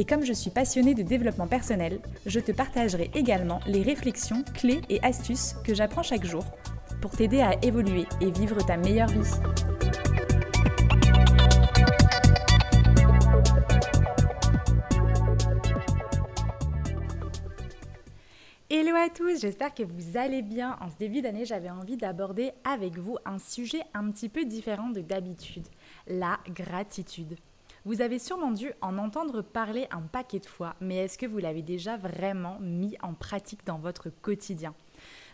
Et 0.00 0.04
comme 0.04 0.24
je 0.24 0.32
suis 0.32 0.50
passionnée 0.50 0.94
de 0.94 1.02
développement 1.02 1.48
personnel, 1.48 1.98
je 2.24 2.38
te 2.38 2.52
partagerai 2.52 3.10
également 3.14 3.58
les 3.66 3.82
réflexions, 3.82 4.44
clés 4.54 4.80
et 4.88 5.02
astuces 5.02 5.56
que 5.64 5.74
j'apprends 5.74 6.04
chaque 6.04 6.24
jour 6.24 6.44
pour 7.02 7.10
t'aider 7.10 7.40
à 7.40 7.60
évoluer 7.64 8.06
et 8.20 8.30
vivre 8.30 8.64
ta 8.64 8.76
meilleure 8.76 9.08
vie. 9.08 9.28
Hello 18.70 18.94
à 18.94 19.08
tous, 19.08 19.40
j'espère 19.40 19.74
que 19.74 19.82
vous 19.82 20.16
allez 20.16 20.42
bien. 20.42 20.78
En 20.80 20.90
ce 20.90 20.96
début 20.96 21.22
d'année, 21.22 21.44
j'avais 21.44 21.70
envie 21.70 21.96
d'aborder 21.96 22.52
avec 22.62 22.98
vous 22.98 23.16
un 23.24 23.40
sujet 23.40 23.82
un 23.94 24.08
petit 24.12 24.28
peu 24.28 24.44
différent 24.44 24.90
de 24.90 25.00
d'habitude, 25.00 25.66
la 26.06 26.38
gratitude. 26.54 27.36
Vous 27.88 28.02
avez 28.02 28.18
sûrement 28.18 28.50
dû 28.50 28.70
en 28.82 28.98
entendre 28.98 29.40
parler 29.40 29.86
un 29.90 30.02
paquet 30.02 30.40
de 30.40 30.46
fois, 30.46 30.76
mais 30.78 30.96
est-ce 30.96 31.16
que 31.16 31.24
vous 31.24 31.38
l'avez 31.38 31.62
déjà 31.62 31.96
vraiment 31.96 32.58
mis 32.60 32.98
en 33.02 33.14
pratique 33.14 33.64
dans 33.64 33.78
votre 33.78 34.10
quotidien? 34.10 34.74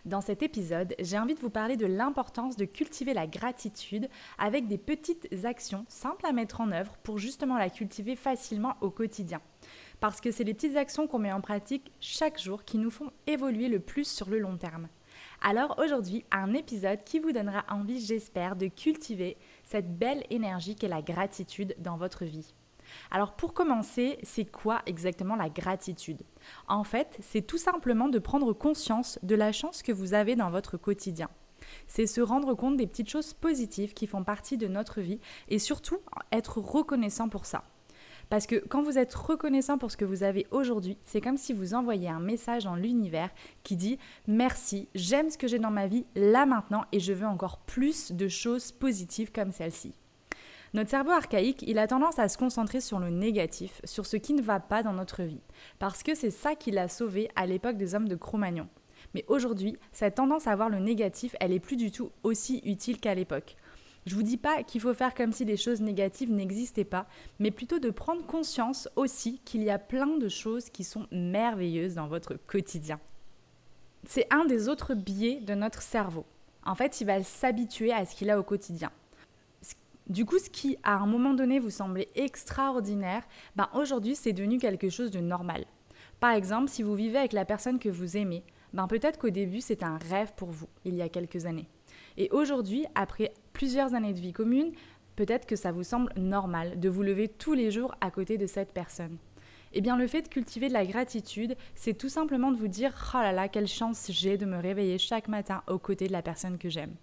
Dans 0.05 0.21
cet 0.21 0.41
épisode, 0.41 0.95
j'ai 1.01 1.19
envie 1.19 1.35
de 1.35 1.41
vous 1.41 1.51
parler 1.51 1.77
de 1.77 1.87
l'importance 1.87 2.57
de 2.57 2.65
cultiver 2.65 3.13
la 3.13 3.27
gratitude 3.27 4.09
avec 4.39 4.69
des 4.69 4.79
petites 4.79 5.45
actions 5.45 5.85
simples 5.89 6.27
à 6.27 6.33
mettre 6.33 6.61
en 6.61 6.71
œuvre 6.71 6.97
pour 7.03 7.19
justement 7.19 7.59
la 7.59 7.71
cultiver 7.71 8.15
facilement 8.15 8.77
au 8.83 8.91
quotidien. 8.91 9.41
Parce 9.99 10.21
que 10.21 10.31
c'est 10.31 10.45
les 10.45 10.55
petites 10.55 10.77
actions 10.77 11.09
qu'on 11.09 11.19
met 11.19 11.33
en 11.33 11.41
pratique 11.41 11.91
chaque 11.99 12.41
jour 12.41 12.65
qui 12.65 12.79
nous 12.79 12.91
font 12.93 13.11
évoluer 13.27 13.67
le 13.67 13.81
plus 13.81 14.07
sur 14.07 14.31
le 14.31 14.39
long 14.39 14.57
terme. 14.57 14.87
Alors 15.43 15.79
aujourd'hui, 15.79 16.25
un 16.31 16.55
épisode 16.55 17.05
qui 17.05 17.19
vous 17.19 17.33
donnera 17.33 17.65
envie, 17.69 18.01
j'espère, 18.01 18.57
de 18.57 18.67
cultiver 18.67 19.37
cette 19.65 19.99
belle 19.99 20.25
énergie 20.31 20.77
qu'est 20.77 20.89
la 20.89 21.03
gratitude 21.03 21.75
dans 21.79 21.97
votre 21.97 22.25
vie. 22.25 22.55
Alors 23.11 23.33
pour 23.35 23.55
commencer, 23.55 24.19
c'est 24.23 24.45
quoi 24.45 24.83
exactement 24.87 25.37
la 25.37 25.49
gratitude? 25.49 26.23
En 26.69 26.85
fait, 26.85 27.17
c'est 27.21 27.47
tout 27.47 27.59
simplement 27.59 28.09
de 28.09 28.19
prendre 28.19 28.53
conscience 28.53 29.19
de 29.23 29.35
la 29.35 29.53
chance 29.53 29.83
que 29.83 29.93
vous 29.93 30.15
avez 30.15 30.37
dans 30.37 30.51
votre 30.51 30.77
quotidien. 30.77 31.29
C'est 31.87 32.07
se 32.07 32.21
rendre 32.21 32.55
compte 32.55 32.77
des 32.77 32.87
petites 32.87 33.09
choses 33.09 33.33
positives 33.33 33.95
qui 33.95 34.07
font 34.07 34.23
partie 34.23 34.59
de 34.59 34.69
notre 34.69 35.01
vie 35.01 35.21
et 35.49 35.59
surtout 35.59 35.99
être 36.31 36.59
reconnaissant 36.59 37.29
pour 37.29 37.47
ça. 37.47 37.65
Parce 38.31 38.47
que 38.47 38.57
quand 38.57 38.83
vous 38.83 38.99
êtes 38.99 39.15
reconnaissant 39.15 39.79
pour 39.79 39.91
ce 39.91 39.97
que 39.97 40.05
vous 40.05 40.23
avez 40.23 40.47
aujourd'hui, 40.51 40.97
c'est 41.05 41.21
comme 41.21 41.37
si 41.37 41.53
vous 41.53 41.75
envoyez 41.75 42.09
un 42.09 42.21
message 42.21 42.65
dans 42.65 42.77
l'univers 42.77 43.31
qui 43.63 43.77
dit 43.77 43.99
merci, 44.27 44.89
j'aime 44.95 45.31
ce 45.31 45.39
que 45.39 45.49
j'ai 45.49 45.59
dans 45.59 45.71
ma 45.71 45.87
vie 45.87 46.07
là 46.15 46.47
maintenant 46.47 46.85
et 46.93 47.01
je 47.01 47.13
veux 47.13 47.27
encore 47.27 47.59
plus 47.59 48.13
de 48.13 48.29
choses 48.29 48.73
positives 48.73 49.33
comme 49.33 49.53
celle-ci. 49.53 49.95
Notre 50.75 50.91
cerveau 50.91 51.13
archaïque, 51.13 51.63
il 51.69 51.79
a 51.79 51.87
tendance 51.87 52.19
à 52.19 52.29
se 52.29 52.37
concentrer 52.37 52.81
sur 52.81 52.99
le 52.99 53.09
négatif, 53.09 53.81
sur 53.85 54.07
ce 54.07 54.17
qui 54.17 54.33
ne 54.33 54.43
va 54.43 54.59
pas 54.59 54.83
dans 54.83 54.93
notre 54.93 55.23
vie, 55.23 55.41
parce 55.79 56.03
que 56.03 56.17
c'est 56.17 56.33
ça 56.33 56.57
qui 56.57 56.73
l'a 56.73 56.89
sauvé 56.89 57.29
à 57.37 57.47
l'époque 57.47 57.77
des 57.77 57.95
hommes 57.95 58.09
de 58.09 58.17
Cro-Magnon. 58.17 58.67
Mais 59.15 59.25
aujourd'hui, 59.29 59.77
cette 59.93 60.17
tendance 60.17 60.49
à 60.49 60.57
voir 60.57 60.69
le 60.69 60.81
négatif, 60.81 61.37
elle 61.39 61.53
est 61.53 61.61
plus 61.61 61.77
du 61.77 61.93
tout 61.93 62.11
aussi 62.25 62.61
utile 62.65 62.99
qu'à 62.99 63.15
l'époque. 63.15 63.57
Je 64.07 64.15
vous 64.15 64.23
dis 64.23 64.37
pas 64.37 64.63
qu'il 64.63 64.81
faut 64.81 64.93
faire 64.93 65.15
comme 65.15 65.33
si 65.33 65.45
les 65.45 65.57
choses 65.57 65.81
négatives 65.81 66.31
n'existaient 66.31 66.85
pas, 66.85 67.07
mais 67.39 67.51
plutôt 67.51 67.79
de 67.79 67.91
prendre 67.91 68.27
conscience 68.27 68.89
aussi 68.97 69.41
qu'il 69.45 69.63
y 69.63 69.71
a 69.71 69.79
plein 69.79 70.19
de 70.19 70.29
choses 70.29 70.69
qui 70.69 70.85
sont 70.85 71.07
merveilleuses 71.11 71.95
dans 71.95 72.07
votre 72.07 72.35
quotidien. 72.35 73.01
C'est 74.07 74.27
un 74.31 74.45
des 74.45 74.69
autres 74.69 74.95
biais 74.95 75.41
de 75.41 75.55
notre 75.55 75.81
cerveau. 75.81 76.27
En 76.67 76.75
fait, 76.75 77.01
il 77.01 77.07
va 77.07 77.23
s'habituer 77.23 77.93
à 77.93 78.05
ce 78.05 78.15
qu'il 78.15 78.31
a 78.31 78.39
au 78.39 78.43
quotidien. 78.43 78.91
Du 80.07 80.27
coup, 80.27 80.39
ce 80.39 80.51
qui 80.51 80.77
à 80.83 80.97
un 80.97 81.07
moment 81.07 81.33
donné 81.33 81.59
vous 81.59 81.71
semblait 81.71 82.09
extraordinaire, 82.15 83.23
ben 83.57 83.71
aujourd'hui 83.73 84.15
c'est 84.15 84.35
devenu 84.35 84.59
quelque 84.59 84.91
chose 84.91 85.11
de 85.11 85.21
normal. 85.21 85.65
Par 86.21 86.33
exemple, 86.33 86.69
si 86.69 86.83
vous 86.83 86.95
vivez 86.95 87.19
avec 87.19 87.33
la 87.33 87.47
personne 87.47 87.79
que 87.79 87.89
vous 87.89 88.19
aimez, 88.19 88.45
ben 88.75 88.87
peut-être 88.87 89.19
qu'au 89.19 89.31
début 89.31 89.63
c'était 89.63 89.87
un 89.87 89.97
rêve 89.97 90.35
pour 90.37 90.51
vous, 90.51 90.69
il 90.85 90.95
y 90.95 91.01
a 91.01 91.09
quelques 91.09 91.47
années. 91.47 91.69
Et 92.19 92.29
aujourd'hui, 92.33 92.85
après 92.95 93.33
plusieurs 93.55 93.95
années 93.95 94.13
de 94.13 94.21
vie 94.21 94.35
commune, 94.35 94.73
peut-être 95.17 95.47
que 95.47 95.57
ça 95.57 95.73
vous 95.73 95.85
semble 95.85 96.13
normal 96.17 96.79
de 96.79 96.91
vous 96.91 97.03
lever 97.03 97.29
tous 97.29 97.55
les 97.55 97.71
jours 97.71 97.95
à 98.03 98.11
côté 98.11 98.37
de 98.37 98.47
cette 98.47 98.75
personne. 98.75 99.17
Eh 99.73 99.81
bien, 99.81 99.97
le 99.97 100.07
fait 100.07 100.23
de 100.23 100.29
cultiver 100.29 100.69
de 100.69 100.73
la 100.75 100.85
gratitude, 100.85 101.57
c'est 101.75 101.97
tout 101.97 102.09
simplement 102.09 102.53
de 102.53 102.57
vous 102.57 102.69
dire 102.69 102.93
Oh 103.15 103.19
là 103.19 103.33
là, 103.33 103.49
quelle 103.49 103.67
chance 103.67 104.07
j'ai 104.11 104.37
de 104.37 104.45
me 104.45 104.59
réveiller 104.59 104.99
chaque 104.99 105.29
matin 105.29 105.63
aux 105.67 105.79
côtés 105.79 106.07
de 106.07 106.13
la 106.13 106.23
personne 106.23 106.59
que 106.59 106.69
j'aime. 106.69 106.95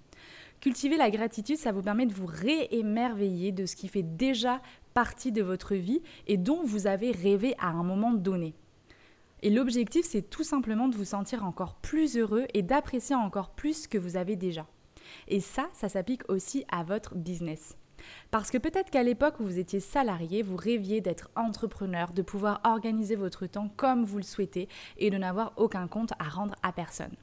Cultiver 0.61 0.95
la 0.95 1.09
gratitude, 1.09 1.57
ça 1.57 1.71
vous 1.71 1.81
permet 1.81 2.05
de 2.05 2.13
vous 2.13 2.27
réémerveiller 2.27 3.51
de 3.51 3.65
ce 3.65 3.75
qui 3.75 3.87
fait 3.87 4.03
déjà 4.03 4.61
partie 4.93 5.31
de 5.31 5.41
votre 5.41 5.75
vie 5.75 6.01
et 6.27 6.37
dont 6.37 6.63
vous 6.63 6.85
avez 6.85 7.11
rêvé 7.11 7.55
à 7.59 7.69
un 7.69 7.83
moment 7.83 8.13
donné. 8.13 8.53
Et 9.41 9.49
l'objectif, 9.49 10.05
c'est 10.05 10.29
tout 10.29 10.43
simplement 10.43 10.87
de 10.87 10.95
vous 10.95 11.05
sentir 11.05 11.43
encore 11.43 11.75
plus 11.75 12.15
heureux 12.15 12.45
et 12.53 12.61
d'apprécier 12.61 13.15
encore 13.15 13.49
plus 13.49 13.83
ce 13.83 13.87
que 13.87 13.97
vous 13.97 14.17
avez 14.17 14.35
déjà. 14.35 14.67
Et 15.27 15.39
ça, 15.39 15.69
ça 15.73 15.89
s'applique 15.89 16.29
aussi 16.29 16.65
à 16.71 16.83
votre 16.83 17.15
business. 17.15 17.75
Parce 18.31 18.51
que 18.51 18.57
peut-être 18.57 18.89
qu'à 18.89 19.03
l'époque 19.03 19.39
où 19.39 19.43
vous 19.43 19.59
étiez 19.59 19.79
salarié, 19.79 20.41
vous 20.41 20.57
rêviez 20.57 21.01
d'être 21.01 21.29
entrepreneur, 21.35 22.11
de 22.13 22.21
pouvoir 22.21 22.61
organiser 22.63 23.15
votre 23.15 23.45
temps 23.45 23.69
comme 23.75 24.03
vous 24.03 24.17
le 24.17 24.23
souhaitez 24.23 24.67
et 24.97 25.09
de 25.09 25.17
n'avoir 25.17 25.53
aucun 25.57 25.87
compte 25.87 26.13
à 26.19 26.29
rendre 26.29 26.55
à 26.63 26.71
personne. 26.71 27.15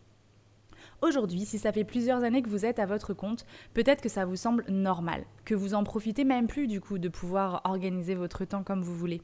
Aujourd'hui, 1.00 1.44
si 1.44 1.58
ça 1.58 1.72
fait 1.72 1.84
plusieurs 1.84 2.24
années 2.24 2.42
que 2.42 2.48
vous 2.48 2.64
êtes 2.64 2.80
à 2.80 2.86
votre 2.86 3.14
compte, 3.14 3.46
peut-être 3.72 4.02
que 4.02 4.08
ça 4.08 4.24
vous 4.24 4.34
semble 4.34 4.64
normal, 4.68 5.24
que 5.44 5.54
vous 5.54 5.74
en 5.74 5.84
profitez 5.84 6.24
même 6.24 6.48
plus 6.48 6.66
du 6.66 6.80
coup 6.80 6.98
de 6.98 7.08
pouvoir 7.08 7.60
organiser 7.64 8.16
votre 8.16 8.44
temps 8.44 8.64
comme 8.64 8.82
vous 8.82 8.96
voulez. 8.96 9.16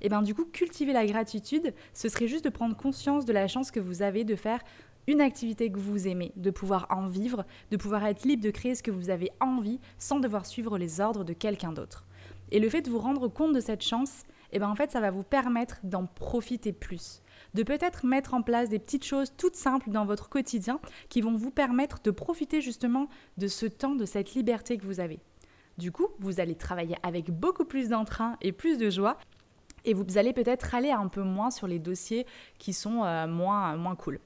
Et 0.00 0.06
eh 0.06 0.08
bien 0.08 0.22
du 0.22 0.34
coup, 0.34 0.46
cultiver 0.46 0.94
la 0.94 1.04
gratitude, 1.04 1.74
ce 1.92 2.08
serait 2.08 2.28
juste 2.28 2.44
de 2.44 2.50
prendre 2.50 2.76
conscience 2.76 3.26
de 3.26 3.34
la 3.34 3.46
chance 3.46 3.70
que 3.70 3.80
vous 3.80 4.00
avez 4.00 4.24
de 4.24 4.36
faire 4.36 4.60
une 5.08 5.22
activité 5.22 5.72
que 5.72 5.78
vous 5.78 6.06
aimez, 6.06 6.32
de 6.36 6.50
pouvoir 6.50 6.86
en 6.90 7.08
vivre, 7.08 7.44
de 7.70 7.76
pouvoir 7.76 8.04
être 8.04 8.24
libre 8.24 8.44
de 8.44 8.50
créer 8.50 8.74
ce 8.74 8.82
que 8.82 8.90
vous 8.90 9.08
avez 9.10 9.30
envie 9.40 9.80
sans 9.98 10.20
devoir 10.20 10.46
suivre 10.46 10.78
les 10.78 11.00
ordres 11.00 11.24
de 11.24 11.32
quelqu'un 11.32 11.72
d'autre. 11.72 12.04
Et 12.50 12.60
le 12.60 12.68
fait 12.68 12.82
de 12.82 12.90
vous 12.90 12.98
rendre 12.98 13.26
compte 13.26 13.54
de 13.54 13.60
cette 13.60 13.82
chance, 13.82 14.24
eh 14.52 14.58
ben 14.58 14.68
en 14.68 14.74
fait, 14.74 14.90
ça 14.90 15.00
va 15.00 15.10
vous 15.10 15.22
permettre 15.22 15.78
d'en 15.82 16.06
profiter 16.06 16.72
plus 16.72 17.22
de 17.54 17.62
peut-être 17.62 18.04
mettre 18.04 18.34
en 18.34 18.42
place 18.42 18.68
des 18.68 18.78
petites 18.78 19.04
choses 19.04 19.32
toutes 19.36 19.56
simples 19.56 19.90
dans 19.90 20.04
votre 20.04 20.28
quotidien 20.28 20.80
qui 21.08 21.22
vont 21.22 21.34
vous 21.34 21.50
permettre 21.50 22.00
de 22.04 22.10
profiter 22.10 22.60
justement 22.60 23.08
de 23.38 23.46
ce 23.46 23.64
temps, 23.64 23.94
de 23.94 24.04
cette 24.04 24.34
liberté 24.34 24.76
que 24.76 24.84
vous 24.84 25.00
avez. 25.00 25.18
Du 25.78 25.90
coup, 25.90 26.08
vous 26.18 26.40
allez 26.40 26.56
travailler 26.56 26.96
avec 27.02 27.30
beaucoup 27.30 27.64
plus 27.64 27.88
d'entrain 27.88 28.36
et 28.42 28.52
plus 28.52 28.76
de 28.76 28.90
joie 28.90 29.16
et 29.84 29.94
vous 29.94 30.18
allez 30.18 30.32
peut-être 30.32 30.74
aller 30.74 30.90
un 30.90 31.08
peu 31.08 31.22
moins 31.22 31.50
sur 31.50 31.66
les 31.66 31.78
dossiers 31.78 32.26
qui 32.58 32.72
sont 32.72 33.04
euh, 33.04 33.26
moins, 33.26 33.76
moins 33.76 33.96
cool. 33.96 34.20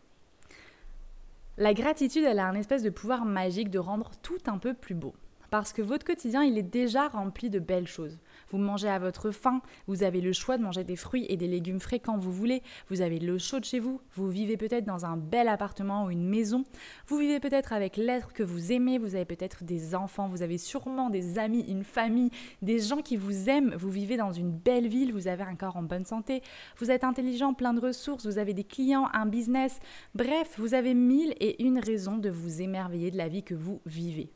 La 1.62 1.74
gratitude, 1.74 2.24
elle 2.24 2.40
a 2.40 2.48
un 2.48 2.56
espèce 2.56 2.82
de 2.82 2.90
pouvoir 2.90 3.24
magique 3.24 3.70
de 3.70 3.78
rendre 3.78 4.10
tout 4.20 4.40
un 4.48 4.58
peu 4.58 4.74
plus 4.74 4.96
beau. 4.96 5.14
Parce 5.48 5.72
que 5.72 5.80
votre 5.80 6.04
quotidien, 6.04 6.42
il 6.42 6.58
est 6.58 6.64
déjà 6.64 7.06
rempli 7.06 7.50
de 7.50 7.60
belles 7.60 7.86
choses. 7.86 8.18
Vous 8.52 8.58
mangez 8.58 8.88
à 8.88 8.98
votre 8.98 9.30
faim, 9.30 9.62
vous 9.86 10.02
avez 10.02 10.20
le 10.20 10.32
choix 10.32 10.58
de 10.58 10.62
manger 10.62 10.84
des 10.84 10.96
fruits 10.96 11.24
et 11.30 11.38
des 11.38 11.48
légumes 11.48 11.80
frais 11.80 11.98
quand 11.98 12.18
vous 12.18 12.30
voulez, 12.30 12.62
vous 12.88 13.00
avez 13.00 13.18
l'eau 13.18 13.38
chaude 13.38 13.64
chez 13.64 13.78
vous, 13.78 14.00
vous 14.14 14.28
vivez 14.28 14.58
peut-être 14.58 14.84
dans 14.84 15.06
un 15.06 15.16
bel 15.16 15.48
appartement 15.48 16.04
ou 16.04 16.10
une 16.10 16.28
maison, 16.28 16.64
vous 17.06 17.16
vivez 17.16 17.40
peut-être 17.40 17.72
avec 17.72 17.96
l'être 17.96 18.34
que 18.34 18.42
vous 18.42 18.70
aimez, 18.70 18.98
vous 18.98 19.14
avez 19.14 19.24
peut-être 19.24 19.64
des 19.64 19.94
enfants, 19.94 20.28
vous 20.28 20.42
avez 20.42 20.58
sûrement 20.58 21.08
des 21.08 21.38
amis, 21.38 21.64
une 21.66 21.82
famille, 21.82 22.30
des 22.60 22.78
gens 22.78 23.00
qui 23.00 23.16
vous 23.16 23.48
aiment, 23.48 23.74
vous 23.74 23.90
vivez 23.90 24.18
dans 24.18 24.32
une 24.32 24.52
belle 24.52 24.86
ville, 24.86 25.14
vous 25.14 25.28
avez 25.28 25.44
un 25.44 25.56
corps 25.56 25.76
en 25.76 25.82
bonne 25.82 26.04
santé, 26.04 26.42
vous 26.76 26.90
êtes 26.90 27.04
intelligent, 27.04 27.54
plein 27.54 27.72
de 27.72 27.80
ressources, 27.80 28.26
vous 28.26 28.36
avez 28.36 28.52
des 28.52 28.64
clients, 28.64 29.08
un 29.14 29.24
business, 29.24 29.80
bref, 30.14 30.56
vous 30.58 30.74
avez 30.74 30.92
mille 30.92 31.34
et 31.40 31.62
une 31.62 31.78
raisons 31.78 32.18
de 32.18 32.28
vous 32.28 32.60
émerveiller 32.60 33.10
de 33.10 33.16
la 33.16 33.28
vie 33.28 33.42
que 33.42 33.54
vous 33.54 33.80
vivez. 33.86 34.30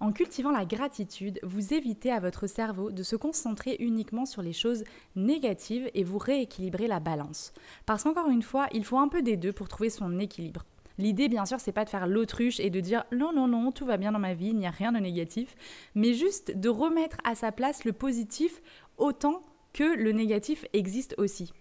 En 0.00 0.12
cultivant 0.12 0.50
la 0.50 0.64
gratitude, 0.64 1.38
vous 1.42 1.74
évitez 1.74 2.10
à 2.10 2.20
votre 2.20 2.46
cerveau 2.46 2.90
de 2.90 3.02
se 3.02 3.16
concentrer 3.16 3.76
uniquement 3.80 4.26
sur 4.26 4.42
les 4.42 4.52
choses 4.52 4.84
négatives 5.16 5.90
et 5.94 6.04
vous 6.04 6.18
rééquilibrez 6.18 6.86
la 6.86 7.00
balance. 7.00 7.52
Parce 7.86 8.02
qu'encore 8.02 8.28
une 8.28 8.42
fois, 8.42 8.68
il 8.72 8.84
faut 8.84 8.98
un 8.98 9.08
peu 9.08 9.22
des 9.22 9.36
deux 9.36 9.52
pour 9.52 9.68
trouver 9.68 9.90
son 9.90 10.18
équilibre. 10.18 10.64
L'idée, 10.98 11.28
bien 11.28 11.46
sûr, 11.46 11.60
c'est 11.60 11.72
pas 11.72 11.84
de 11.84 11.90
faire 11.90 12.06
l'autruche 12.06 12.60
et 12.60 12.68
de 12.68 12.80
dire 12.80 13.04
non, 13.10 13.32
non, 13.32 13.48
non, 13.48 13.72
tout 13.72 13.86
va 13.86 13.96
bien 13.96 14.12
dans 14.12 14.18
ma 14.18 14.34
vie, 14.34 14.48
il 14.48 14.56
n'y 14.56 14.66
a 14.66 14.70
rien 14.70 14.92
de 14.92 14.98
négatif, 14.98 15.56
mais 15.94 16.12
juste 16.12 16.58
de 16.58 16.68
remettre 16.68 17.16
à 17.24 17.34
sa 17.34 17.52
place 17.52 17.84
le 17.84 17.94
positif 17.94 18.60
autant 18.98 19.42
que 19.72 19.96
le 19.96 20.12
négatif 20.12 20.66
existe 20.72 21.14
aussi. 21.16 21.52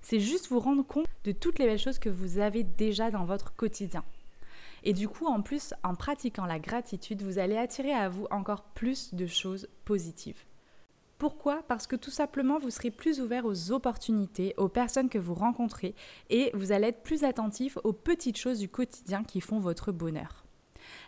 C'est 0.00 0.20
juste 0.20 0.48
vous 0.48 0.58
rendre 0.58 0.84
compte 0.84 1.06
de 1.24 1.32
toutes 1.32 1.58
les 1.58 1.66
belles 1.66 1.78
choses 1.78 1.98
que 1.98 2.08
vous 2.08 2.38
avez 2.38 2.64
déjà 2.64 3.10
dans 3.10 3.24
votre 3.24 3.54
quotidien. 3.54 4.04
Et 4.84 4.92
du 4.92 5.08
coup, 5.08 5.26
en 5.26 5.42
plus, 5.42 5.74
en 5.82 5.94
pratiquant 5.94 6.46
la 6.46 6.58
gratitude, 6.58 7.22
vous 7.22 7.38
allez 7.38 7.56
attirer 7.56 7.92
à 7.92 8.08
vous 8.08 8.26
encore 8.30 8.62
plus 8.62 9.14
de 9.14 9.26
choses 9.26 9.68
positives. 9.84 10.44
Pourquoi? 11.18 11.62
Parce 11.66 11.88
que 11.88 11.96
tout 11.96 12.12
simplement, 12.12 12.58
vous 12.58 12.70
serez 12.70 12.92
plus 12.92 13.20
ouvert 13.20 13.44
aux 13.44 13.72
opportunités, 13.72 14.54
aux 14.56 14.68
personnes 14.68 15.08
que 15.08 15.18
vous 15.18 15.34
rencontrez, 15.34 15.96
et 16.30 16.52
vous 16.54 16.70
allez 16.70 16.88
être 16.88 17.02
plus 17.02 17.24
attentif 17.24 17.76
aux 17.82 17.92
petites 17.92 18.38
choses 18.38 18.60
du 18.60 18.68
quotidien 18.68 19.24
qui 19.24 19.40
font 19.40 19.58
votre 19.58 19.90
bonheur. 19.90 20.44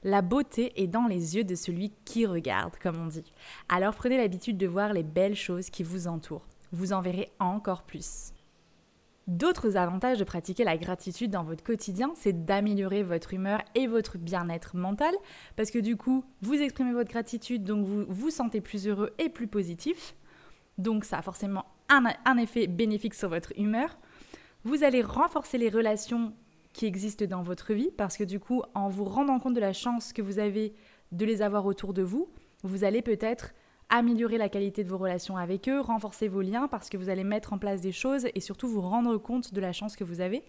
La 0.03 0.21
beauté 0.21 0.73
est 0.83 0.89
dans 0.89 1.07
les 1.07 1.37
yeux 1.37 1.45
de 1.45 1.55
celui 1.55 1.93
qui 2.05 2.27
regarde, 2.27 2.77
comme 2.83 3.01
on 3.01 3.07
dit. 3.07 3.33
Alors 3.69 3.95
prenez 3.95 4.17
l'habitude 4.17 4.59
de 4.59 4.67
voir 4.67 4.93
les 4.93 5.05
belles 5.05 5.37
choses 5.37 5.71
qui 5.71 5.85
vous 5.85 6.09
entourent. 6.09 6.47
Vous 6.73 6.93
en 6.93 7.01
verrez 7.01 7.31
encore 7.39 7.83
plus. 7.83 8.33
D'autres 9.27 9.77
avantages 9.77 10.19
de 10.19 10.25
pratiquer 10.25 10.65
la 10.65 10.77
gratitude 10.77 11.31
dans 11.31 11.45
votre 11.45 11.63
quotidien, 11.63 12.13
c'est 12.17 12.45
d'améliorer 12.45 13.03
votre 13.03 13.35
humeur 13.35 13.61
et 13.75 13.87
votre 13.87 14.19
bien-être 14.19 14.77
mental, 14.77 15.15
parce 15.57 15.71
que 15.71 15.79
du 15.79 15.97
coup, 15.97 16.25
vous 16.41 16.55
exprimez 16.55 16.93
votre 16.93 17.11
gratitude, 17.11 17.63
donc 17.63 17.87
vous 17.87 18.05
vous 18.09 18.31
sentez 18.31 18.61
plus 18.61 18.89
heureux 18.89 19.13
et 19.19 19.29
plus 19.29 19.47
positif. 19.47 20.17
Donc 20.79 21.05
ça 21.05 21.19
a 21.19 21.23
forcément 21.23 21.65
un, 21.89 22.05
un 22.25 22.37
effet 22.39 22.67
bénéfique 22.67 23.15
sur 23.15 23.29
votre 23.29 23.53
humeur. 23.59 23.99
Vous 24.65 24.83
allez 24.85 25.03
renforcer 25.03 25.59
les 25.59 25.69
relations 25.69 26.35
qui 26.73 26.87
existent 26.87 27.27
dans 27.27 27.43
votre 27.43 27.73
vie, 27.73 27.91
parce 27.97 28.17
que 28.17 28.25
du 28.25 28.41
coup, 28.41 28.63
en 28.75 28.89
vous 28.89 29.05
rendant 29.05 29.39
compte 29.39 29.55
de 29.55 29.61
la 29.61 29.73
chance 29.73 30.13
que 30.13 30.23
vous 30.23 30.39
avez 30.39 30.75
de 31.13 31.25
les 31.25 31.43
avoir 31.43 31.67
autour 31.67 31.93
de 31.93 32.03
vous, 32.03 32.29
vous 32.63 32.85
allez 32.85 33.03
peut-être 33.03 33.53
améliorer 33.91 34.39
la 34.39 34.49
qualité 34.49 34.85
de 34.85 34.89
vos 34.89 34.99
relations 34.99 35.37
avec 35.37 35.69
eux, 35.69 35.81
renforcer 35.81 36.29
vos 36.29 36.41
liens 36.41 36.69
parce 36.69 36.89
que 36.89 36.97
vous 36.97 37.09
allez 37.09 37.25
mettre 37.25 37.53
en 37.53 37.59
place 37.59 37.81
des 37.81 37.93
choses 37.93 38.27
et 38.35 38.41
surtout 38.41 38.69
vous 38.69 38.81
rendre 38.81 39.17
compte 39.19 39.53
de 39.53 39.61
la 39.61 39.73
chance 39.73 39.97
que 39.97 40.05
vous 40.05 40.21
avez. 40.21 40.43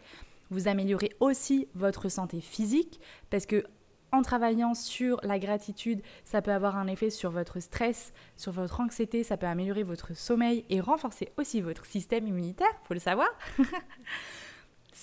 Vous 0.52 0.68
améliorez 0.68 1.12
aussi 1.20 1.68
votre 1.76 2.10
santé 2.10 2.40
physique 2.40 3.00
parce 3.30 3.46
que 3.46 3.64
en 4.12 4.22
travaillant 4.22 4.74
sur 4.74 5.20
la 5.24 5.40
gratitude, 5.40 6.02
ça 6.26 6.42
peut 6.42 6.52
avoir 6.52 6.78
un 6.78 6.88
effet 6.88 7.10
sur 7.10 7.32
votre 7.32 7.62
stress, 7.62 8.14
sur 8.36 8.52
votre 8.52 8.82
anxiété, 8.82 9.24
ça 9.24 9.38
peut 9.38 9.46
améliorer 9.48 9.84
votre 9.84 10.16
sommeil 10.16 10.66
et 10.70 10.82
renforcer 10.82 11.30
aussi 11.38 11.62
votre 11.62 11.86
système 11.86 12.28
immunitaire, 12.28 12.74
faut 12.84 12.94
le 12.94 13.00
savoir. 13.00 13.30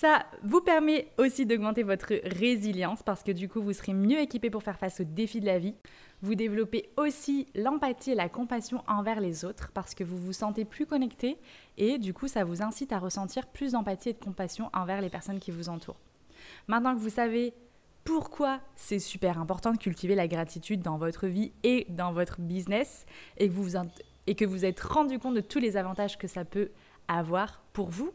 Ça 0.01 0.27
vous 0.45 0.61
permet 0.61 1.09
aussi 1.19 1.45
d'augmenter 1.45 1.83
votre 1.83 2.15
résilience 2.23 3.03
parce 3.03 3.25
que 3.25 3.33
du 3.33 3.49
coup, 3.49 3.61
vous 3.61 3.73
serez 3.73 3.95
mieux 3.95 4.21
équipé 4.21 4.49
pour 4.49 4.63
faire 4.63 4.79
face 4.79 5.01
aux 5.01 5.05
défis 5.05 5.41
de 5.41 5.47
la 5.47 5.59
vie. 5.59 5.75
Vous 6.23 6.37
développez 6.37 6.91
aussi 6.97 7.49
l'empathie 7.57 8.13
et 8.13 8.15
la 8.15 8.29
compassion 8.29 8.85
envers 8.87 9.19
les 9.19 9.45
autres 9.45 9.73
parce 9.75 9.97
que 9.97 10.05
vous 10.05 10.17
vous 10.17 10.33
sentez 10.33 10.65
plus 10.65 10.87
connecté 10.87 11.37
et 11.79 11.99
du 11.99 12.15
coup 12.15 12.29
ça 12.29 12.45
vous 12.45 12.63
incite 12.63 12.93
à 12.93 13.01
ressentir 13.01 13.49
plus 13.49 13.73
d'empathie 13.73 14.11
et 14.11 14.13
de 14.13 14.21
compassion 14.21 14.71
envers 14.73 15.01
les 15.01 15.11
personnes 15.11 15.41
qui 15.41 15.51
vous 15.51 15.69
entourent. 15.69 15.99
Maintenant 16.69 16.95
que 16.95 17.01
vous 17.01 17.11
savez 17.11 17.53
pourquoi 18.05 18.61
c'est 18.77 19.01
super 19.01 19.41
important 19.41 19.73
de 19.73 19.79
cultiver 19.79 20.15
la 20.15 20.29
gratitude 20.29 20.81
dans 20.81 20.97
votre 20.97 21.27
vie 21.27 21.51
et 21.65 21.87
dans 21.89 22.13
votre 22.13 22.41
business 22.41 23.05
et 23.37 23.49
que 23.49 23.53
vous, 23.53 24.53
vous 24.53 24.65
êtes 24.65 24.81
rendu 24.81 25.19
compte 25.19 25.35
de 25.35 25.41
tous 25.41 25.59
les 25.59 25.77
avantages 25.77 26.19
que 26.19 26.29
ça 26.29 26.45
peut 26.45 26.71
avoir 26.71 26.88
pour 27.73 27.91
vous, 27.91 28.13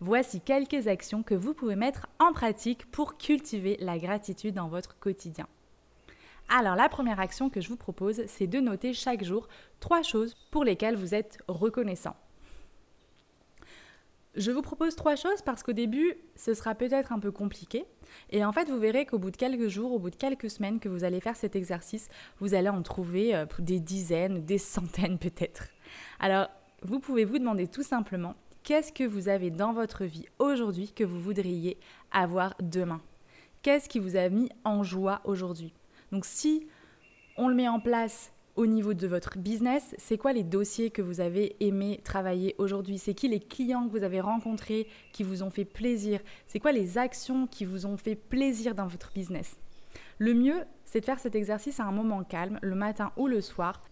voici 0.00 0.40
quelques 0.40 0.86
actions 0.86 1.22
que 1.22 1.34
vous 1.34 1.54
pouvez 1.54 1.76
mettre 1.76 2.06
en 2.18 2.32
pratique 2.32 2.90
pour 2.90 3.16
cultiver 3.16 3.76
la 3.80 3.98
gratitude 3.98 4.54
dans 4.54 4.68
votre 4.68 4.98
quotidien. 4.98 5.46
Alors 6.48 6.76
la 6.76 6.88
première 6.88 7.20
action 7.20 7.48
que 7.48 7.60
je 7.60 7.68
vous 7.68 7.76
propose, 7.76 8.22
c'est 8.26 8.46
de 8.46 8.60
noter 8.60 8.92
chaque 8.92 9.24
jour 9.24 9.48
trois 9.80 10.02
choses 10.02 10.34
pour 10.50 10.64
lesquelles 10.64 10.96
vous 10.96 11.14
êtes 11.14 11.38
reconnaissant. 11.48 12.16
Je 14.36 14.50
vous 14.50 14.62
propose 14.62 14.96
trois 14.96 15.14
choses 15.14 15.42
parce 15.42 15.62
qu'au 15.62 15.72
début, 15.72 16.14
ce 16.34 16.54
sera 16.54 16.74
peut-être 16.74 17.12
un 17.12 17.20
peu 17.20 17.30
compliqué. 17.30 17.84
Et 18.30 18.44
en 18.44 18.50
fait, 18.50 18.68
vous 18.68 18.80
verrez 18.80 19.06
qu'au 19.06 19.18
bout 19.18 19.30
de 19.30 19.36
quelques 19.36 19.68
jours, 19.68 19.92
au 19.92 20.00
bout 20.00 20.10
de 20.10 20.16
quelques 20.16 20.50
semaines 20.50 20.80
que 20.80 20.88
vous 20.88 21.04
allez 21.04 21.20
faire 21.20 21.36
cet 21.36 21.54
exercice, 21.54 22.08
vous 22.40 22.54
allez 22.54 22.68
en 22.68 22.82
trouver 22.82 23.34
euh, 23.34 23.46
des 23.60 23.78
dizaines, 23.78 24.44
des 24.44 24.58
centaines 24.58 25.18
peut-être. 25.18 25.68
Alors, 26.18 26.48
vous 26.84 27.00
pouvez 27.00 27.24
vous 27.24 27.38
demander 27.38 27.66
tout 27.66 27.82
simplement 27.82 28.34
qu'est-ce 28.62 28.92
que 28.92 29.04
vous 29.04 29.28
avez 29.28 29.50
dans 29.50 29.72
votre 29.72 30.04
vie 30.04 30.26
aujourd'hui 30.38 30.92
que 30.92 31.02
vous 31.02 31.18
voudriez 31.18 31.78
avoir 32.12 32.54
demain? 32.60 33.00
Qu'est-ce 33.62 33.88
qui 33.88 33.98
vous 33.98 34.16
a 34.16 34.28
mis 34.28 34.50
en 34.64 34.82
joie 34.82 35.22
aujourd'hui? 35.24 35.72
Donc 36.12 36.26
si 36.26 36.66
on 37.38 37.48
le 37.48 37.54
met 37.54 37.68
en 37.68 37.80
place 37.80 38.32
au 38.54 38.66
niveau 38.66 38.92
de 38.92 39.06
votre 39.06 39.38
business, 39.38 39.94
c'est 39.96 40.18
quoi 40.18 40.34
les 40.34 40.44
dossiers 40.44 40.90
que 40.90 41.00
vous 41.00 41.20
avez 41.20 41.56
aimé 41.60 42.00
travailler 42.04 42.54
aujourd'hui? 42.58 42.98
C'est 42.98 43.14
qui 43.14 43.28
les 43.28 43.40
clients 43.40 43.88
que 43.88 43.92
vous 43.92 44.04
avez 44.04 44.20
rencontrés 44.20 44.86
qui 45.12 45.22
vous 45.22 45.42
ont 45.42 45.50
fait 45.50 45.64
plaisir? 45.64 46.20
C'est 46.46 46.60
quoi 46.60 46.72
les 46.72 46.98
actions 46.98 47.46
qui 47.46 47.64
vous 47.64 47.86
ont 47.86 47.96
fait 47.96 48.14
plaisir 48.14 48.74
dans 48.74 48.86
votre 48.86 49.10
business? 49.14 49.56
Le 50.18 50.34
mieux, 50.34 50.64
c'est 50.84 51.00
de 51.00 51.06
faire 51.06 51.18
cet 51.18 51.34
exercice 51.34 51.80
à 51.80 51.84
un 51.84 51.92
moment 51.92 52.22
calme, 52.24 52.58
le 52.62 52.74
matin 52.74 53.10
ou 53.16 53.26
le 53.26 53.40
soir. 53.40 53.82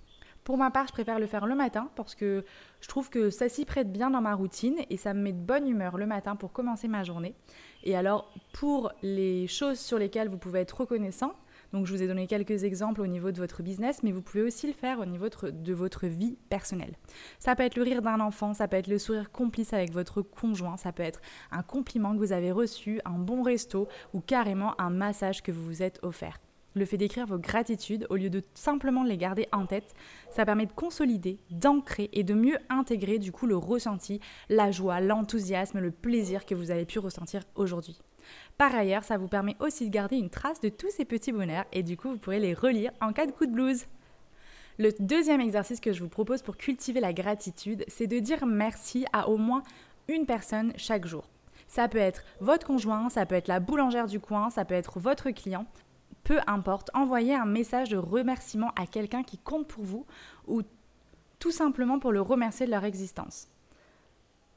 Pour 0.45 0.59
ma 0.59 0.71
part, 0.71 0.89
je 0.89 0.93
préfère 0.93 1.21
le 1.21 1.27
faire 1.27 1.47
le 1.47 1.55
matin 1.55 1.89
parce 1.95 2.17
que 2.17 2.45
je 2.81 2.89
trouve 2.89 3.11
que 3.11 3.31
ça 3.31 3.49
s'y 3.49 3.65
prête 3.65 3.93
bien 3.93 4.11
dans 4.11 4.21
ma 4.21 4.35
routine 4.35 4.77
et 4.91 4.97
ça 4.97 5.15
me 5.15 5.21
met 5.21 5.33
de 5.33 5.39
bonne 5.39 5.69
humeur 5.69 5.97
le 5.97 6.07
matin 6.07 6.35
pour 6.35 6.53
commencer 6.53 6.89
ma 6.89 7.05
journée. 7.05 7.35
Et 7.85 7.97
alors, 7.97 8.33
pour 8.53 8.93
les 9.03 9.47
choses 9.47 9.79
sur 9.79 9.99
lesquelles 9.99 10.29
vous 10.29 10.39
pouvez 10.39 10.61
être 10.61 10.81
reconnaissant, 10.81 11.35
donc 11.73 11.87
je 11.87 11.95
vous 11.95 12.03
ai 12.03 12.07
donné 12.07 12.27
quelques 12.27 12.65
exemples 12.65 13.01
au 13.01 13.07
niveau 13.07 13.31
de 13.31 13.39
votre 13.39 13.63
business, 13.63 14.03
mais 14.03 14.11
vous 14.11 14.21
pouvez 14.21 14.43
aussi 14.43 14.67
le 14.67 14.73
faire 14.73 14.99
au 15.01 15.07
niveau 15.07 15.29
de 15.29 15.73
votre 15.73 16.07
vie 16.07 16.37
personnelle. 16.51 16.97
Ça 17.39 17.57
peut 17.57 17.63
être 17.63 17.77
le 17.77 17.83
rire 17.83 18.03
d'un 18.03 18.21
enfant, 18.21 18.53
ça 18.53 18.69
peut 18.69 18.77
être 18.77 18.89
le 18.89 18.99
sourire 18.99 19.31
complice 19.31 19.73
avec 19.73 19.93
votre 19.93 20.23
conjoint, 20.23 20.77
ça 20.77 20.93
peut 20.93 21.03
être 21.03 21.21
un 21.51 21.63
compliment 21.63 22.13
que 22.13 22.19
vous 22.19 22.33
avez 22.33 22.53
reçu, 22.53 23.01
un 23.05 23.19
bon 23.19 23.43
resto 23.43 23.89
ou 24.13 24.21
carrément 24.21 24.79
un 24.81 24.91
massage 24.91 25.43
que 25.43 25.53
vous 25.53 25.65
vous 25.65 25.83
êtes 25.83 25.99
offert. 26.03 26.39
Le 26.75 26.85
fait 26.87 26.97
d'écrire 26.97 27.27
vos 27.27 27.39
gratitudes, 27.39 28.07
au 28.09 28.17
lieu 28.17 28.31
de 28.31 28.43
simplement 28.55 29.05
les 29.05 29.19
garder 29.19 29.47
en 29.53 29.67
tête, 29.67 29.95
ça 30.31 30.47
permet 30.47 30.67
de 30.67 30.73
consolider, 30.73 31.39
d'ancrer 31.51 32.09
et 32.13 32.25
de 32.25 32.33
mieux 32.33 32.57
intégrer 32.71 33.19
du 33.19 33.31
coup 33.31 33.47
le 33.47 33.57
ressenti, 33.57 34.21
la 34.49 34.71
joie, 34.71 35.01
l'enthousiasme, 35.01 35.81
le 35.81 35.91
plaisir 35.91 36.47
que 36.47 36.55
vous 36.55 36.71
avez 36.71 36.87
pu 36.87 36.99
ressentir 36.99 37.43
aujourd'hui. 37.57 37.99
Par 38.57 38.75
ailleurs, 38.75 39.05
ça 39.05 39.19
vous 39.19 39.29
permet 39.29 39.57
aussi 39.61 39.87
de 39.87 39.95
garder 39.95 40.17
une 40.17 40.31
trace 40.31 40.61
de 40.61 40.71
tous 40.71 40.91
ces 40.91 41.05
petits 41.05 41.33
bonheurs 41.33 41.67
et 41.73 41.83
du 41.83 41.97
coup, 41.97 42.11
vous 42.11 42.19
pourrez 42.19 42.41
les 42.41 42.55
relire 42.55 42.93
en 43.01 43.13
cas 43.13 43.27
de 43.27 43.33
coup 43.33 43.47
de 43.47 43.53
blues. 43.53 43.87
Le 44.79 44.91
deuxième 44.99 45.43
exercice 45.43 45.81
que 45.81 45.93
je 45.93 46.03
vous 46.03 46.09
propose 46.09 46.41
pour 46.41 46.57
cultiver 46.57 47.01
la 47.01 47.13
gratitude, 47.13 47.85
c'est 47.89 48.07
de 48.07 48.19
dire 48.19 48.47
merci 48.47 49.05
à 49.13 49.29
au 49.29 49.37
moins 49.37 49.63
une 50.09 50.25
personne 50.25 50.73
chaque 50.77 51.07
jour. 51.07 51.25
Ça 51.69 51.89
peut 51.89 51.99
être 51.99 52.23
votre 52.41 52.67
conjoint, 52.67 53.11
ça 53.11 53.27
peut 53.27 53.35
être 53.35 53.49
la 53.49 53.61
boulangère 53.61 54.07
du 54.07 54.21
coin, 54.21 54.51
ça 54.51 54.65
peut 54.65 54.75
être 54.75 54.99
votre 54.99 55.31
client. 55.31 55.67
Peu 56.25 56.39
importe, 56.47 56.91
envoyez 56.95 57.35
un 57.35 57.47
message 57.47 57.91
de 57.91 57.97
remerciement 57.97 58.71
à 58.77 58.87
quelqu'un 58.87 59.23
qui 59.23 59.39
compte 59.39 59.67
pour 59.67 59.85
vous 59.85 60.07
ou 60.47 60.63
tout 61.39 61.51
simplement 61.51 61.99
pour 61.99 62.13
le 62.13 62.21
remercier 62.21 62.67
de 62.67 62.71
leur 62.71 62.85
existence. 62.85 63.49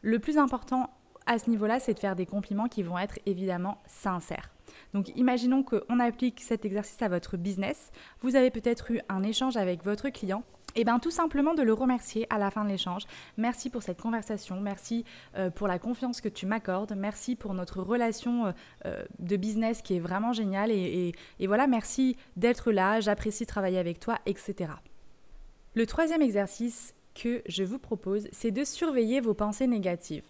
Le 0.02 0.20
plus 0.20 0.38
important 0.38 0.92
à 1.26 1.40
ce 1.40 1.50
niveau-là, 1.50 1.80
c'est 1.80 1.96
de 1.96 2.00
faire 2.00 2.16
des 2.16 2.28
compliments 2.28 2.68
qui 2.68 2.84
vont 2.84 3.00
être 3.00 3.18
évidemment 3.26 3.82
sincères. 3.88 4.52
Donc 4.94 5.10
imaginons 5.16 5.64
qu'on 5.64 6.00
applique 6.00 6.42
cet 6.42 6.66
exercice 6.66 7.02
à 7.02 7.08
votre 7.08 7.38
business. 7.38 7.92
Vous 8.22 8.36
avez 8.36 8.52
peut-être 8.52 8.92
eu 8.92 9.02
un 9.10 9.24
échange 9.24 9.58
avec 9.58 9.84
votre 9.84 10.10
client. 10.10 10.44
Eh 10.78 10.84
bien 10.84 11.00
tout 11.00 11.12
simplement 11.12 11.54
de 11.54 11.64
le 11.64 11.74
remercier 11.74 12.28
à 12.30 12.38
la 12.38 12.52
fin 12.52 12.66
de 12.66 12.70
l'échange. 12.70 13.04
Merci 13.38 13.70
pour 13.70 13.82
cette 13.82 14.02
conversation, 14.02 14.60
merci 14.60 15.06
euh, 15.38 15.50
pour 15.50 15.68
la 15.68 15.80
confiance 15.80 16.20
que 16.20 16.28
tu 16.28 16.46
m'accordes, 16.46 16.94
merci 16.98 17.38
pour 17.38 17.54
notre 17.54 17.82
relation 17.82 18.48
euh, 18.48 18.52
euh, 18.86 19.06
de 19.20 19.38
business 19.38 19.82
qui 19.82 19.96
est 19.96 20.00
vraiment 20.00 20.34
géniale 20.34 20.72
et, 20.72 21.14
et 21.40 21.48
voilà, 21.48 21.68
merci 21.68 22.18
d'être 22.36 22.74
là, 22.74 23.00
j'apprécie 23.00 23.46
travailler 23.46 23.78
avec 23.78 24.02
toi, 24.02 24.20
etc. 24.26 24.72
Le 25.76 25.86
troisième 25.86 26.22
exercice 26.22 26.94
que 27.14 27.42
je 27.48 27.64
vous 27.64 27.80
propose, 27.80 28.28
c'est 28.34 28.52
de 28.52 28.66
surveiller 28.66 29.22
vos 29.22 29.34
pensées 29.34 29.68
négatives. 29.68 30.26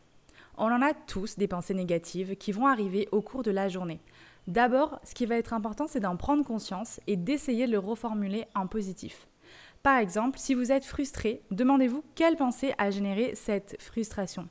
On 0.58 0.72
en 0.72 0.82
a 0.84 0.94
tous 0.94 1.38
des 1.38 1.48
pensées 1.48 1.74
négatives 1.74 2.36
qui 2.36 2.52
vont 2.52 2.68
arriver 2.68 3.10
au 3.12 3.22
cours 3.22 3.42
de 3.42 3.52
la 3.52 3.68
journée. 3.68 4.00
D'abord, 4.48 5.00
ce 5.04 5.16
qui 5.16 5.25
va 5.25 5.38
être 5.38 5.54
important, 5.54 5.88
c'est 5.88 6.00
d'en 6.00 6.18
prendre 6.18 6.46
conscience 6.46 7.00
et 7.08 7.16
d'essayer 7.16 7.66
de 7.66 7.72
le 7.72 7.80
reformuler 7.80 8.46
en 8.54 8.68
positif. 8.68 9.28
Par 9.86 10.00
exemple, 10.00 10.39
si 10.39 10.56
vous 10.56 10.72
êtes 10.72 10.84
frustré, 10.84 11.44
demandez-vous 11.51 12.04
quelle 12.15 12.38
pensée 12.38 12.74
a 12.80 12.89
généré 12.89 13.36
cette 13.36 13.80
frustration. 13.80 14.50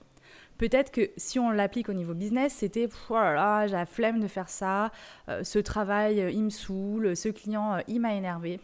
Peut-être 0.59 0.93
que 0.93 1.11
si 1.17 1.41
on 1.41 1.51
l'applique 1.51 1.89
au 1.89 1.93
niveau 1.93 2.15
business, 2.15 2.55
c'était 2.55 2.89
voilà, 3.09 3.67
j'ai 3.67 3.73
la 3.73 3.85
flemme 3.85 4.21
de 4.21 4.29
faire 4.29 4.49
ça, 4.49 4.93
euh, 5.29 5.43
ce 5.43 5.59
travail 5.59 6.21
euh, 6.21 6.31
il 6.31 6.45
me 6.45 6.51
saoule, 6.51 7.17
ce 7.17 7.31
client 7.31 7.75
euh, 7.75 7.81
il 7.89 8.01
m'a 8.01 8.15
énervé. 8.15 8.61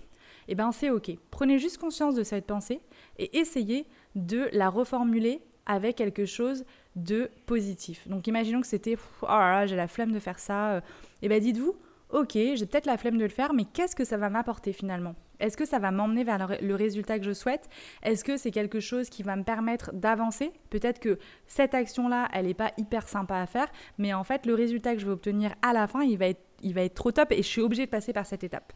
Eh 0.47 0.55
bien 0.55 0.71
c'est 0.71 0.91
ok. 0.91 1.11
Prenez 1.33 1.59
juste 1.59 1.79
conscience 1.79 2.15
de 2.15 2.23
cette 2.23 2.47
pensée 2.47 2.81
et 3.19 3.37
essayez 3.37 3.89
de 4.15 4.49
la 4.53 4.71
reformuler 4.71 5.43
avec 5.67 5.97
quelque 5.97 6.25
chose 6.25 6.65
de 6.95 7.33
positif. 7.47 8.07
Donc 8.07 8.29
imaginons 8.29 8.61
que 8.61 8.69
c'était 8.69 8.97
oh 9.23 9.27
là 9.27 9.51
là, 9.51 9.67
j'ai 9.67 9.75
la 9.75 9.89
flemme 9.89 10.13
de 10.13 10.21
faire 10.21 10.39
ça. 10.39 10.83
Eh 11.21 11.29
bien 11.29 11.41
dites-vous, 11.41 11.75
ok, 12.11 12.35
j'ai 12.35 12.67
peut-être 12.67 12.87
la 12.87 12.97
flemme 12.97 13.19
de 13.19 13.25
le 13.25 13.29
faire, 13.29 13.55
mais 13.55 13.65
qu'est-ce 13.65 13.97
que 13.97 14.05
ça 14.05 14.17
va 14.17 14.31
m'apporter 14.31 14.73
finalement? 14.73 15.17
Est-ce 15.41 15.57
que 15.57 15.65
ça 15.65 15.79
va 15.79 15.91
m'emmener 15.91 16.25
vers 16.25 16.49
le 16.61 16.75
résultat 16.75 17.19
que 17.19 17.25
je 17.25 17.33
souhaite? 17.33 17.69
Est-ce 18.03 18.25
que 18.25 18.37
c'est 18.37 18.51
quelque 18.51 18.81
chose 18.81 19.09
qui 19.09 19.23
va 19.23 19.37
me 19.37 19.43
permettre 19.43 19.93
d'avancer? 19.93 20.53
Peut-être 20.71 21.01
que 21.01 21.19
cette 21.47 21.75
action-là, 21.75 22.29
elle 22.33 22.47
n'est 22.47 22.55
pas 22.55 22.73
hyper 22.77 23.09
sympa 23.09 23.37
à 23.37 23.47
faire, 23.47 23.69
mais 23.99 24.13
en 24.15 24.25
fait, 24.25 24.47
le 24.47 24.55
résultat 24.55 24.95
que 24.95 25.01
je 25.01 25.07
vais 25.07 25.13
obtenir 25.13 25.55
à 25.63 25.73
la 25.73 25.87
fin, 25.87 26.03
il 26.03 26.19
va 26.19 26.27
être, 26.27 26.95
trop 26.95 27.13
top 27.13 27.33
et 27.33 27.39
je 27.39 27.49
suis 27.49 27.63
obligée 27.63 27.87
de 27.87 27.91
passer 27.91 28.13
par 28.13 28.27
cette 28.27 28.45
étape. 28.45 28.73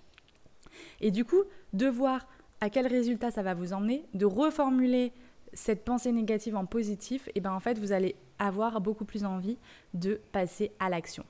Et 1.00 1.11
du 1.11 1.25
coup, 1.25 1.44
de 1.73 1.87
voir 1.87 2.26
à 2.61 2.71
quel 2.71 2.87
résultat 2.87 3.30
ça 3.30 3.42
va 3.42 3.54
vous 3.54 3.73
emmener, 3.73 4.06
de 4.14 4.25
reformuler 4.25 5.12
cette 5.52 5.85
pensée 5.85 6.12
négative 6.12 6.56
en 6.56 6.66
positif, 6.66 7.28
et 7.35 7.40
ben 7.40 7.52
en 7.52 7.61
fait, 7.61 7.78
vous 7.78 7.92
allez 7.92 8.16
avoir 8.38 8.80
beaucoup 8.80 9.04
plus 9.04 9.25
envie 9.25 9.59
de 9.92 10.21
passer 10.33 10.73
à 10.80 10.88
l'action. 10.88 11.25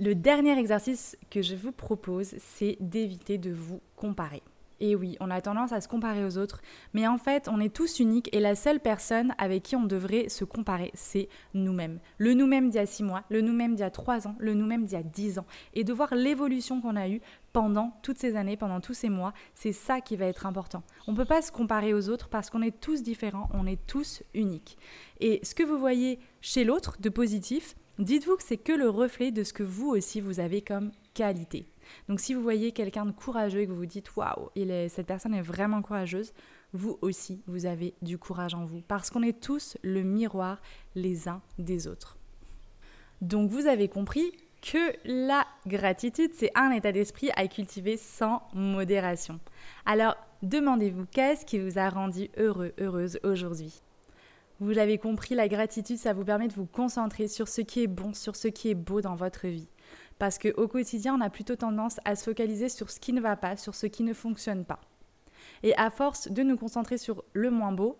Le 0.00 0.14
dernier 0.14 0.56
exercice 0.56 1.16
que 1.28 1.42
je 1.42 1.56
vous 1.56 1.72
propose, 1.72 2.36
c'est 2.38 2.76
d'éviter 2.78 3.36
de 3.36 3.50
vous 3.50 3.80
comparer. 3.96 4.44
Et 4.78 4.94
oui, 4.94 5.16
on 5.18 5.28
a 5.28 5.40
tendance 5.40 5.72
à 5.72 5.80
se 5.80 5.88
comparer 5.88 6.24
aux 6.24 6.38
autres, 6.38 6.60
mais 6.92 7.08
en 7.08 7.18
fait, 7.18 7.48
on 7.48 7.58
est 7.58 7.74
tous 7.74 7.98
uniques 7.98 8.28
et 8.32 8.38
la 8.38 8.54
seule 8.54 8.78
personne 8.78 9.34
avec 9.38 9.64
qui 9.64 9.74
on 9.74 9.82
devrait 9.82 10.28
se 10.28 10.44
comparer, 10.44 10.92
c'est 10.94 11.28
nous-mêmes. 11.52 11.98
Le 12.18 12.32
nous-mêmes 12.34 12.70
d'il 12.70 12.76
y 12.76 12.80
a 12.80 12.86
six 12.86 13.02
mois, 13.02 13.24
le 13.28 13.40
nous-mêmes 13.40 13.74
d'il 13.74 13.80
y 13.80 13.86
a 13.86 13.90
trois 13.90 14.28
ans, 14.28 14.36
le 14.38 14.54
nous-mêmes 14.54 14.84
d'il 14.84 14.94
y 14.94 15.00
a 15.00 15.02
dix 15.02 15.40
ans. 15.40 15.46
Et 15.74 15.82
de 15.82 15.92
voir 15.92 16.14
l'évolution 16.14 16.80
qu'on 16.80 16.94
a 16.94 17.08
eue 17.08 17.20
pendant 17.52 17.98
toutes 18.04 18.18
ces 18.18 18.36
années, 18.36 18.56
pendant 18.56 18.80
tous 18.80 18.94
ces 18.94 19.08
mois, 19.08 19.32
c'est 19.52 19.72
ça 19.72 20.00
qui 20.00 20.14
va 20.14 20.26
être 20.26 20.46
important. 20.46 20.84
On 21.08 21.12
ne 21.12 21.16
peut 21.16 21.24
pas 21.24 21.42
se 21.42 21.50
comparer 21.50 21.92
aux 21.92 22.08
autres 22.08 22.28
parce 22.28 22.50
qu'on 22.50 22.62
est 22.62 22.80
tous 22.80 23.02
différents, 23.02 23.48
on 23.52 23.66
est 23.66 23.84
tous 23.88 24.22
uniques. 24.32 24.78
Et 25.18 25.40
ce 25.42 25.56
que 25.56 25.64
vous 25.64 25.76
voyez 25.76 26.20
chez 26.40 26.62
l'autre 26.62 26.98
de 27.00 27.08
positif, 27.08 27.74
dites-vous 27.98 28.36
que 28.36 28.42
c'est 28.42 28.56
que 28.56 28.72
le 28.72 28.88
reflet 28.88 29.30
de 29.30 29.44
ce 29.44 29.52
que 29.52 29.62
vous 29.62 29.88
aussi 29.88 30.20
vous 30.20 30.40
avez 30.40 30.62
comme 30.62 30.92
qualité. 31.14 31.68
Donc 32.08 32.20
si 32.20 32.34
vous 32.34 32.42
voyez 32.42 32.72
quelqu'un 32.72 33.06
de 33.06 33.12
courageux 33.12 33.60
et 33.60 33.66
que 33.66 33.72
vous 33.72 33.78
vous 33.78 33.86
dites 33.86 34.14
waouh, 34.16 34.50
cette 34.88 35.06
personne 35.06 35.34
est 35.34 35.42
vraiment 35.42 35.82
courageuse, 35.82 36.32
vous 36.72 36.98
aussi, 37.00 37.42
vous 37.46 37.64
avez 37.66 37.94
du 38.02 38.18
courage 38.18 38.54
en 38.54 38.66
vous 38.66 38.82
parce 38.86 39.10
qu'on 39.10 39.22
est 39.22 39.40
tous 39.40 39.76
le 39.82 40.02
miroir 40.02 40.60
les 40.94 41.28
uns 41.28 41.40
des 41.58 41.86
autres. 41.86 42.18
Donc 43.20 43.50
vous 43.50 43.66
avez 43.66 43.88
compris 43.88 44.32
que 44.60 44.92
la 45.04 45.46
gratitude, 45.66 46.32
c'est 46.34 46.50
un 46.54 46.70
état 46.72 46.92
d'esprit 46.92 47.30
à 47.36 47.46
cultiver 47.48 47.96
sans 47.96 48.42
modération. 48.52 49.40
Alors, 49.86 50.16
demandez-vous 50.42 51.06
qu'est-ce 51.10 51.46
qui 51.46 51.58
vous 51.58 51.78
a 51.78 51.88
rendu 51.88 52.28
heureux, 52.36 52.72
heureuse 52.78 53.18
aujourd'hui? 53.22 53.80
Vous 54.60 54.70
l'avez 54.70 54.98
compris, 54.98 55.34
la 55.34 55.46
gratitude, 55.46 55.98
ça 55.98 56.12
vous 56.12 56.24
permet 56.24 56.48
de 56.48 56.52
vous 56.52 56.66
concentrer 56.66 57.28
sur 57.28 57.46
ce 57.46 57.60
qui 57.60 57.82
est 57.82 57.86
bon, 57.86 58.12
sur 58.12 58.34
ce 58.34 58.48
qui 58.48 58.70
est 58.70 58.74
beau 58.74 59.00
dans 59.00 59.14
votre 59.14 59.46
vie. 59.46 59.68
Parce 60.18 60.38
qu'au 60.38 60.66
quotidien, 60.66 61.14
on 61.14 61.20
a 61.20 61.30
plutôt 61.30 61.54
tendance 61.54 62.00
à 62.04 62.16
se 62.16 62.24
focaliser 62.24 62.68
sur 62.68 62.90
ce 62.90 62.98
qui 62.98 63.12
ne 63.12 63.20
va 63.20 63.36
pas, 63.36 63.56
sur 63.56 63.76
ce 63.76 63.86
qui 63.86 64.02
ne 64.02 64.12
fonctionne 64.12 64.64
pas. 64.64 64.80
Et 65.62 65.76
à 65.76 65.90
force 65.90 66.28
de 66.28 66.42
nous 66.42 66.56
concentrer 66.56 66.98
sur 66.98 67.22
le 67.32 67.50
moins 67.50 67.72
beau, 67.72 67.98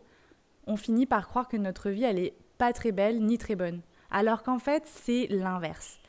on 0.66 0.76
finit 0.76 1.06
par 1.06 1.28
croire 1.28 1.48
que 1.48 1.56
notre 1.56 1.90
vie, 1.90 2.02
elle 2.02 2.18
est 2.18 2.34
pas 2.58 2.72
très 2.72 2.90
belle 2.90 3.24
ni 3.24 3.38
très 3.38 3.54
bonne. 3.54 3.80
Alors 4.10 4.42
qu'en 4.42 4.58
fait, 4.58 4.82
c'est 4.84 5.28
l'inverse. 5.30 6.00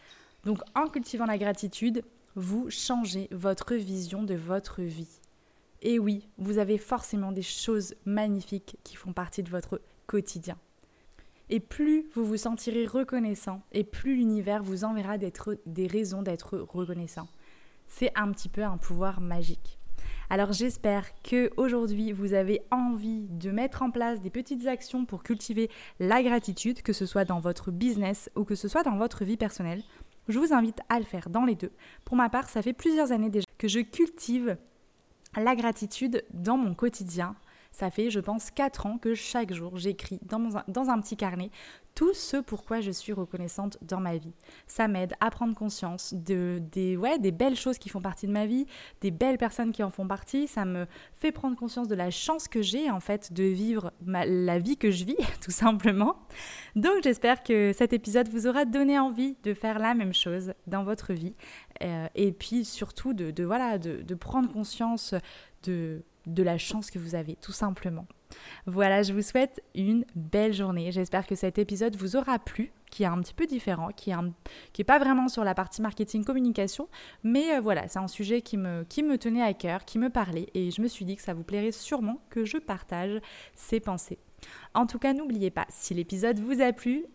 Donc 0.46 0.60
en 0.76 0.88
cultivant 0.88 1.26
la 1.26 1.38
gratitude, 1.38 2.04
vous 2.36 2.70
changez 2.70 3.28
votre 3.32 3.76
vision 3.76 4.24
de 4.24 4.36
votre 4.36 4.82
vie. 4.82 5.20
Et 5.82 6.00
oui, 6.00 6.28
vous 6.38 6.58
avez 6.58 6.78
forcément 6.78 7.32
des 7.32 7.42
choses 7.42 7.96
magnifiques 8.06 8.78
qui 8.84 8.96
font 8.96 9.14
partie 9.14 9.44
de 9.44 9.50
votre 9.50 9.80
quotidien. 10.10 10.58
Et 11.52 11.60
plus 11.60 12.08
vous 12.16 12.26
vous 12.26 12.38
sentirez 12.38 12.88
reconnaissant, 12.88 13.62
et 13.72 13.84
plus 13.84 14.16
l'univers 14.16 14.64
vous 14.64 14.84
enverra 14.84 15.18
des 15.20 15.88
raisons 15.88 16.24
d'être 16.24 16.58
reconnaissant. 16.58 17.28
C'est 17.86 18.12
un 18.16 18.32
petit 18.32 18.50
peu 18.50 18.64
un 18.64 18.78
pouvoir 18.78 19.22
magique. 19.22 19.78
Alors 20.32 20.52
j'espère 20.52 21.06
que 21.22 21.52
aujourd'hui 21.58 22.12
vous 22.12 22.34
avez 22.34 22.62
envie 22.72 23.28
de 23.30 23.52
mettre 23.52 23.84
en 23.84 23.92
place 23.92 24.22
des 24.22 24.32
petites 24.32 24.66
actions 24.66 25.06
pour 25.06 25.22
cultiver 25.22 25.70
la 26.00 26.24
gratitude, 26.24 26.82
que 26.82 26.94
ce 26.94 27.06
soit 27.06 27.26
dans 27.26 27.40
votre 27.40 27.72
business 27.72 28.32
ou 28.36 28.46
que 28.46 28.56
ce 28.56 28.68
soit 28.68 28.84
dans 28.84 28.98
votre 28.98 29.26
vie 29.26 29.38
personnelle. 29.38 29.84
Je 30.28 30.40
vous 30.40 30.54
invite 30.54 30.80
à 30.90 31.00
le 31.00 31.06
faire 31.06 31.30
dans 31.30 31.46
les 31.46 31.56
deux. 31.56 31.72
Pour 32.04 32.16
ma 32.16 32.30
part, 32.30 32.50
ça 32.50 32.64
fait 32.64 32.74
plusieurs 32.74 33.12
années 33.12 33.30
déjà 33.30 33.46
que 33.58 33.68
je 33.68 33.80
cultive 33.80 34.58
la 35.36 35.56
gratitude 35.56 36.24
dans 36.32 36.58
mon 36.58 36.74
quotidien 36.74 37.36
ça 37.72 37.92
fait, 37.92 38.10
je 38.10 38.20
pense, 38.20 38.52
4 38.52 38.86
ans 38.86 38.98
que 38.98 39.16
chaque 39.16 39.54
jour, 39.54 39.78
j'écris 39.78 40.20
dans, 40.24 40.50
dans 40.68 40.90
un 40.90 41.00
petit 41.00 41.18
carnet 41.18 41.52
tout 42.00 42.14
ce 42.14 42.38
pourquoi 42.38 42.80
je 42.80 42.92
suis 42.92 43.12
reconnaissante 43.12 43.78
dans 43.82 44.00
ma 44.00 44.16
vie. 44.16 44.32
Ça 44.68 44.88
m'aide 44.88 45.16
à 45.20 45.30
prendre 45.32 45.54
conscience 45.54 46.14
de, 46.14 46.62
des, 46.72 46.96
ouais, 46.96 47.20
des 47.20 47.32
belles 47.32 47.58
choses 47.58 47.78
qui 47.78 47.90
font 47.90 48.00
partie 48.00 48.26
de 48.26 48.32
ma 48.32 48.46
vie, 48.46 48.66
des 49.02 49.12
belles 49.12 49.38
personnes 49.38 49.74
qui 49.74 49.84
en 49.84 49.90
font 49.92 50.08
partie. 50.08 50.48
Ça 50.48 50.64
me 50.64 50.86
fait 51.18 51.34
prendre 51.34 51.58
conscience 51.58 51.90
de 51.90 51.96
la 51.96 52.10
chance 52.10 52.48
que 52.48 52.62
j'ai, 52.62 52.90
en 52.90 53.02
fait, 53.02 53.34
de 53.34 53.44
vivre 53.44 53.92
la 54.06 54.60
vie 54.60 54.78
que 54.78 54.92
je 54.92 55.04
vis, 55.04 55.18
tout 55.42 55.52
simplement. 55.52 56.16
Donc, 56.78 57.04
j'espère 57.04 57.44
que 57.44 57.74
cet 57.74 57.92
épisode 57.92 58.30
vous 58.30 58.48
aura 58.48 58.64
donné 58.64 58.98
envie 58.98 59.36
de 59.44 59.54
faire 59.54 59.78
la 59.78 59.94
même 59.94 60.14
chose 60.14 60.54
dans 60.68 60.86
votre 60.86 61.12
vie. 61.12 61.36
Euh, 61.84 62.08
et 62.16 62.32
puis, 62.32 62.64
surtout, 62.64 63.14
de, 63.14 63.32
de 63.32 63.44
voilà, 63.44 63.78
de, 63.78 64.04
de 64.04 64.16
prendre 64.16 64.50
conscience 64.50 65.16
de 65.64 66.02
de 66.26 66.44
la 66.44 66.58
chance 66.58 66.92
que 66.92 67.00
vous 67.00 67.16
avez, 67.16 67.36
tout 67.36 67.52
simplement. 67.52 68.06
Voilà, 68.66 69.02
je 69.04 69.14
vous 69.14 69.22
souhaite 69.22 69.62
une 69.76 70.06
belle 70.16 70.54
journée. 70.54 70.92
J'espère 70.92 71.26
que 71.26 71.36
cet 71.36 71.58
épisode 71.58 71.96
vous 71.96 72.16
aura 72.16 72.40
plu, 72.40 72.72
qui 72.92 73.04
est 73.04 73.08
un 73.08 73.20
petit 73.20 73.34
peu 73.34 73.46
différent, 73.48 73.90
qui 73.96 74.12
est, 74.12 74.84
pas 74.84 75.00
vraiment 75.00 75.28
sur 75.28 75.44
la 75.44 75.56
partie 75.56 75.82
marketing 75.82 76.24
communication, 76.24 76.88
mais 77.24 77.56
euh, 77.56 77.60
voilà, 77.60 77.88
c'est 77.88 78.00
un 78.00 78.08
sujet 78.08 78.42
qui 78.42 78.58
me, 78.58 78.84
qui 78.84 79.04
me 79.04 79.18
tenait 79.18 79.44
à 79.44 79.54
cœur, 79.54 79.86
qui 79.86 80.00
me 80.00 80.10
parlait, 80.10 80.48
et 80.54 80.72
je 80.72 80.82
me 80.82 80.88
suis 80.88 81.06
dit 81.06 81.16
que 81.16 81.22
ça 81.22 81.34
vous 81.34 81.44
plairait 81.44 81.72
sûrement 81.72 82.22
que 82.30 82.46
je 82.46 82.58
partage 82.58 83.20
ces 83.56 83.80
pensées. 83.80 84.20
En 84.74 84.86
tout 84.86 85.00
cas, 85.00 85.14
n'oubliez 85.14 85.52
pas, 85.52 85.66
si 85.70 85.94
l'épisode 85.94 86.40
vous 86.40 86.62
a 86.62 86.72
plu, 86.72 87.06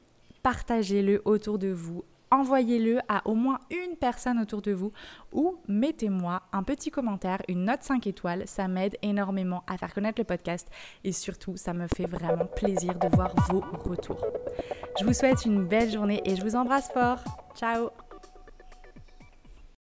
partagez-le 0.43 1.23
autour 1.25 1.59
de 1.59 1.69
vous, 1.69 2.05
envoyez-le 2.35 3.01
à 3.09 3.27
au 3.27 3.35
moins 3.35 3.59
une 3.71 3.97
personne 3.97 4.39
autour 4.39 4.63
de 4.63 4.73
vous 4.73 4.93
ou 5.33 5.57
mettez-moi 5.69 6.43
un 6.53 6.63
petit 6.63 6.91
commentaire, 6.91 7.43
une 7.49 7.65
note 7.65 7.83
5 7.83 8.07
étoiles. 8.07 8.43
Ça 8.47 8.69
m'aide 8.69 8.97
énormément 9.03 9.63
à 9.67 9.79
faire 9.79 9.95
connaître 9.95 10.21
le 10.21 10.25
podcast 10.25 10.69
et 11.03 11.13
surtout, 11.13 11.57
ça 11.57 11.73
me 11.73 11.87
fait 11.87 12.07
vraiment 12.07 12.47
plaisir 12.47 12.95
de 12.95 13.09
voir 13.15 13.35
vos 13.51 13.61
retours. 13.89 14.25
Je 14.99 15.05
vous 15.05 15.13
souhaite 15.13 15.45
une 15.45 15.65
belle 15.65 15.91
journée 15.91 16.23
et 16.25 16.37
je 16.37 16.43
vous 16.43 16.57
embrasse 16.57 16.91
fort. 16.93 17.23
Ciao 17.57 17.91